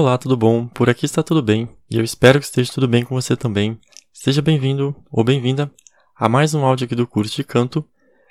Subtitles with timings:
[0.00, 0.68] Olá, tudo bom?
[0.68, 3.80] Por aqui está tudo bem e eu espero que esteja tudo bem com você também.
[4.12, 5.68] Seja bem-vindo ou bem-vinda
[6.14, 7.84] a mais um áudio aqui do curso de canto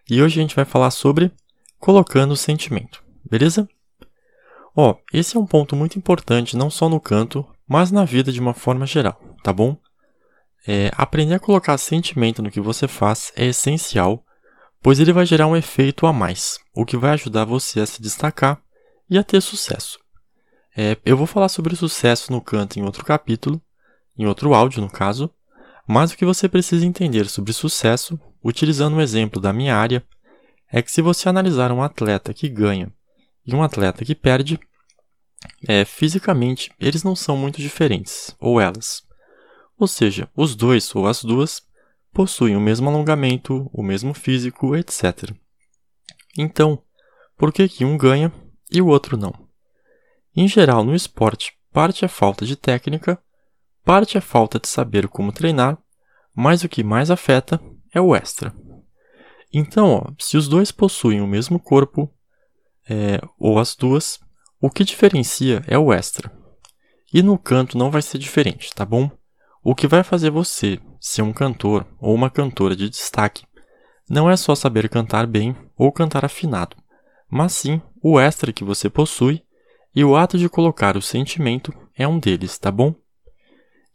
[0.09, 1.29] e hoje a gente vai falar sobre
[1.77, 3.67] colocando sentimento, beleza?
[4.73, 8.39] Ó, esse é um ponto muito importante não só no canto, mas na vida de
[8.39, 9.75] uma forma geral, tá bom?
[10.65, 14.23] É, aprender a colocar sentimento no que você faz é essencial,
[14.81, 18.01] pois ele vai gerar um efeito a mais, o que vai ajudar você a se
[18.01, 18.57] destacar
[19.09, 20.06] e a ter sucesso.
[20.79, 23.59] É, eu vou falar sobre o sucesso no canto em outro capítulo,
[24.15, 25.27] em outro áudio no caso,
[25.87, 30.05] mas o que você precisa entender sobre sucesso, utilizando um exemplo da minha área,
[30.71, 32.93] é que se você analisar um atleta que ganha
[33.43, 34.59] e um atleta que perde,
[35.67, 39.01] é, fisicamente eles não são muito diferentes, ou elas.
[39.79, 41.63] Ou seja, os dois ou as duas
[42.13, 45.31] possuem o mesmo alongamento, o mesmo físico, etc.
[46.37, 46.83] Então,
[47.35, 48.31] por que, que um ganha
[48.71, 49.46] e o outro não?
[50.39, 53.19] Em geral, no esporte, parte é falta de técnica,
[53.83, 55.79] parte é falta de saber como treinar,
[56.31, 57.59] mas o que mais afeta
[57.91, 58.53] é o extra.
[59.51, 62.13] Então, ó, se os dois possuem o mesmo corpo,
[62.87, 64.19] é, ou as duas,
[64.61, 66.31] o que diferencia é o extra.
[67.11, 69.09] E no canto não vai ser diferente, tá bom?
[69.63, 73.43] O que vai fazer você ser um cantor ou uma cantora de destaque
[74.07, 76.77] não é só saber cantar bem ou cantar afinado,
[77.27, 79.43] mas sim o extra que você possui
[79.97, 82.93] e o ato de colocar o sentimento é um deles, tá bom?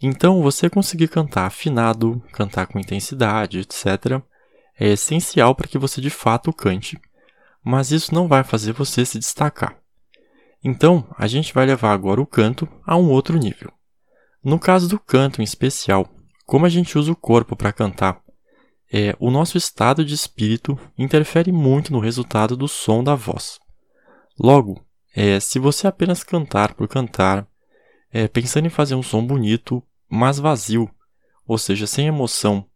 [0.03, 4.21] Então, você conseguir cantar afinado, cantar com intensidade, etc.,
[4.77, 7.01] é essencial para que você de fato cante,
[7.63, 9.79] mas isso não vai fazer você se destacar.
[10.65, 13.73] Então, a gente vai levar agora o canto a um outro nível.
[14.43, 16.13] No caso do canto em especial,
[16.45, 18.21] como a gente usa o corpo para cantar,
[18.93, 23.61] é, o nosso estado de espírito interfere muito no resultado do som da voz.
[24.37, 24.85] Logo,
[25.15, 27.47] é, se você apenas cantar por cantar,
[28.13, 30.91] é, pensando em fazer um som bonito, mas vazio,
[31.47, 32.67] ou seja, sem emoção,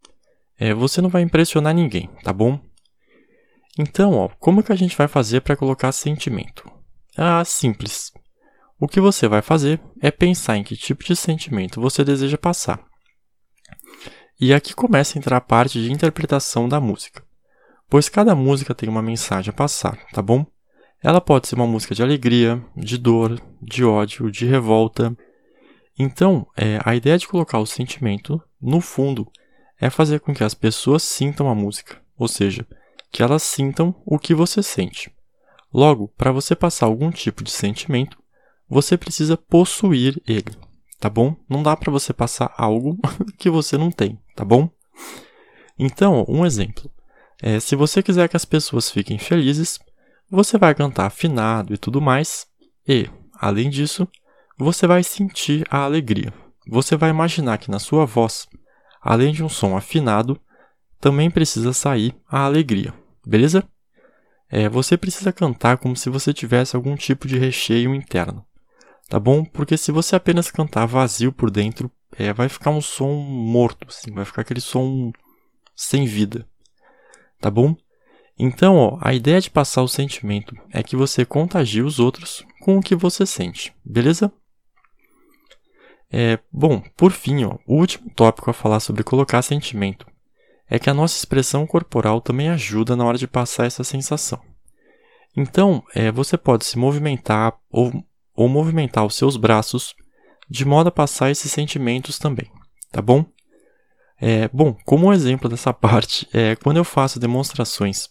[0.58, 2.60] é, você não vai impressionar ninguém, tá bom?
[3.78, 6.70] Então, ó, como que a gente vai fazer para colocar sentimento?
[7.16, 8.12] Ah, simples.
[8.78, 12.84] O que você vai fazer é pensar em que tipo de sentimento você deseja passar.
[14.38, 17.24] E aqui começa a entrar a parte de interpretação da música,
[17.88, 20.44] pois cada música tem uma mensagem a passar, tá bom?
[21.02, 25.16] Ela pode ser uma música de alegria, de dor, de ódio, de revolta.
[25.98, 29.30] Então, é, a ideia de colocar o sentimento no fundo
[29.80, 32.66] é fazer com que as pessoas sintam a música, ou seja,
[33.12, 35.12] que elas sintam o que você sente.
[35.72, 38.18] Logo, para você passar algum tipo de sentimento,
[38.68, 40.50] você precisa possuir ele,
[40.98, 41.36] tá bom?
[41.48, 42.98] Não dá para você passar algo
[43.38, 44.70] que você não tem, tá bom?
[45.78, 46.90] Então, um exemplo.
[47.42, 49.78] É, se você quiser que as pessoas fiquem felizes,
[50.30, 52.46] você vai cantar afinado e tudo mais,
[52.86, 54.08] e, além disso,
[54.58, 56.32] você vai sentir a alegria.
[56.68, 58.48] Você vai imaginar que na sua voz,
[59.00, 60.40] além de um som afinado,
[61.00, 62.92] também precisa sair a alegria,
[63.24, 63.62] beleza?
[64.48, 68.44] É, você precisa cantar como se você tivesse algum tipo de recheio interno,
[69.08, 69.44] tá bom?
[69.44, 74.12] Porque se você apenas cantar vazio por dentro, é, vai ficar um som morto, assim,
[74.12, 75.12] vai ficar aquele som
[75.74, 76.46] sem vida,
[77.40, 77.76] tá bom?
[78.38, 82.76] Então, ó, a ideia de passar o sentimento é que você contagie os outros com
[82.76, 84.30] o que você sente, beleza?
[86.12, 90.06] É, bom, por fim, ó, o último tópico a falar sobre colocar sentimento
[90.68, 94.40] é que a nossa expressão corporal também ajuda na hora de passar essa sensação.
[95.34, 98.04] Então, é, você pode se movimentar ou,
[98.34, 99.94] ou movimentar os seus braços
[100.48, 102.50] de modo a passar esses sentimentos também,
[102.92, 103.24] tá bom?
[104.20, 108.08] É, bom, como um exemplo dessa parte, é quando eu faço demonstrações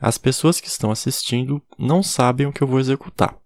[0.00, 3.36] as pessoas que estão assistindo não sabem o que eu vou executar.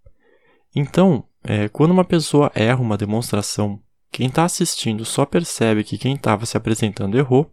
[0.75, 3.81] Então, é, quando uma pessoa erra uma demonstração,
[4.11, 7.53] quem está assistindo só percebe que quem estava se apresentando errou,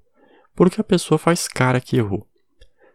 [0.56, 2.28] porque a pessoa faz cara que errou.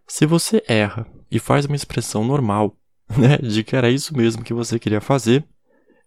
[0.06, 2.76] Se você erra e faz uma expressão normal,
[3.16, 5.44] né, de que era isso mesmo que você queria fazer,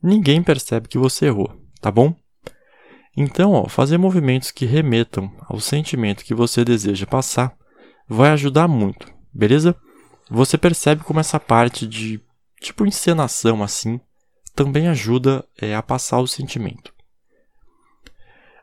[0.01, 2.15] ninguém percebe que você errou, tá bom?
[3.15, 7.53] Então, ó, fazer movimentos que remetam ao sentimento que você deseja passar
[8.07, 9.75] vai ajudar muito, beleza?
[10.29, 12.21] Você percebe como essa parte de
[12.61, 13.99] tipo encenação assim
[14.55, 16.93] também ajuda é, a passar o sentimento.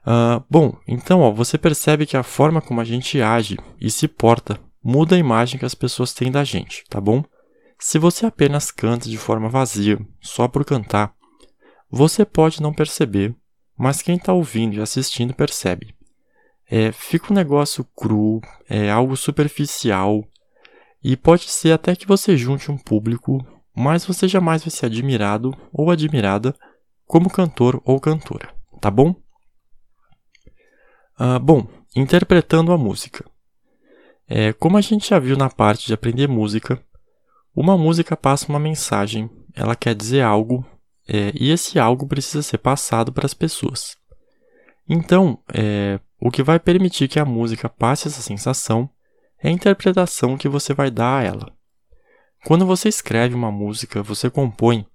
[0.02, 4.06] Uh, bom, então ó, você percebe que a forma como a gente age e se
[4.06, 7.24] porta muda a imagem que as pessoas têm da gente, tá bom?
[7.78, 11.12] Se você apenas canta de forma vazia, só por cantar,
[11.90, 13.34] você pode não perceber,
[13.76, 15.94] mas quem está ouvindo e assistindo percebe.
[16.70, 20.24] É, fica um negócio cru, é algo superficial,
[21.08, 23.38] e pode ser até que você junte um público,
[23.72, 26.52] mas você jamais vai ser admirado ou admirada
[27.06, 29.14] como cantor ou cantora, tá bom?
[31.16, 33.24] Uh, bom, interpretando a música.
[34.26, 36.82] É, como a gente já viu na parte de aprender música,
[37.54, 40.66] uma música passa uma mensagem, ela quer dizer algo,
[41.06, 43.96] é, e esse algo precisa ser passado para as pessoas.
[44.88, 48.90] Então, é, o que vai permitir que a música passe essa sensação
[49.42, 51.52] é a interpretação que você vai dar a ela.
[52.44, 54.86] Quando você escreve uma música, você compõe,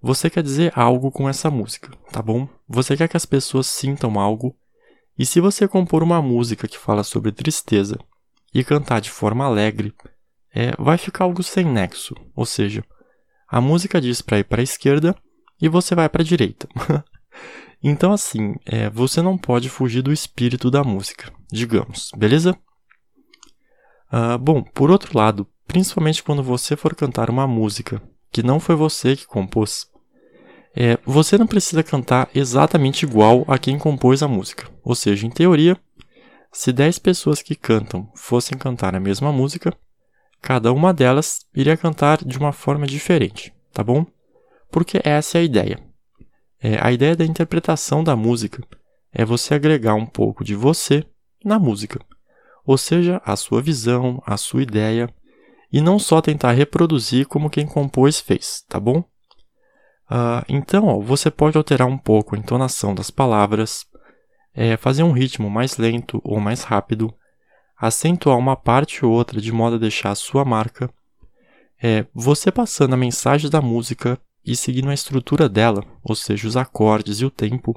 [0.00, 2.48] você quer dizer algo com essa música, tá bom?
[2.68, 4.56] Você quer que as pessoas sintam algo,
[5.18, 7.98] e se você compor uma música que fala sobre tristeza
[8.52, 9.94] e cantar de forma alegre,
[10.54, 12.84] é, vai ficar algo sem nexo, ou seja,
[13.48, 15.14] a música diz para ir para a esquerda
[15.60, 16.68] e você vai para a direita.
[17.82, 22.58] então, assim, é, você não pode fugir do espírito da música, digamos, beleza?
[24.12, 28.74] Uh, bom, por outro lado, principalmente quando você for cantar uma música que não foi
[28.74, 29.86] você que compôs,
[30.74, 34.68] é, você não precisa cantar exatamente igual a quem compôs a música.
[34.82, 35.78] Ou seja, em teoria,
[36.50, 39.74] se 10 pessoas que cantam fossem cantar a mesma música,
[40.40, 44.04] cada uma delas iria cantar de uma forma diferente, tá bom?
[44.70, 45.78] Porque essa é a ideia.
[46.60, 48.62] É, a ideia da interpretação da música
[49.12, 51.04] é você agregar um pouco de você
[51.44, 52.00] na música,
[52.64, 55.08] ou seja, a sua visão, a sua ideia,
[55.72, 59.00] e não só tentar reproduzir como quem compôs fez, tá bom?
[60.10, 63.86] Uh, então, ó, você pode alterar um pouco a entonação das palavras,
[64.54, 67.12] é fazer um ritmo mais lento ou mais rápido,
[67.78, 70.92] acentuar uma parte ou outra de modo a deixar a sua marca,
[71.82, 76.56] é você passando a mensagem da música e seguindo a estrutura dela, ou seja, os
[76.56, 77.74] acordes e o tempo.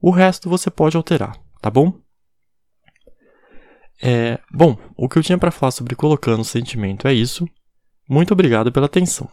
[0.00, 2.03] O resto você pode alterar, tá bom?
[4.02, 7.48] É, bom, o que eu tinha para falar sobre colocando sentimento é isso.
[8.08, 9.28] Muito obrigado pela atenção.